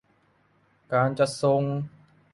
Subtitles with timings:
[0.93, 1.63] การจัดส่ง